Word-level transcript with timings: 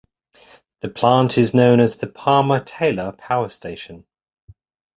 The 0.79 0.89
plant 0.89 1.37
is 1.37 1.53
known 1.53 1.79
as 1.79 1.97
the 1.97 2.07
Palmer-Taylor 2.07 3.11
Power 3.11 3.49
Station. 3.49 4.07